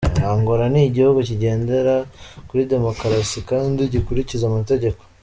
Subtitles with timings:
[0.33, 1.95] "Angola ni igihugu kigendera
[2.47, 5.01] kuri demokarasi kandi gikurikiza amategeko.